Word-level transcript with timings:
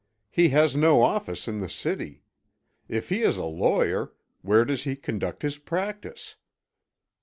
"He 0.31 0.49
has 0.49 0.75
no 0.75 1.03
office 1.03 1.47
in 1.47 1.59
the 1.59 1.69
city. 1.69 2.23
If 2.89 3.09
he 3.09 3.21
is 3.21 3.37
a 3.37 3.45
lawyer, 3.45 4.13
where 4.41 4.65
does 4.65 4.83
he 4.83 4.95
conduct 4.95 5.43
his 5.43 5.59
practice? 5.59 6.37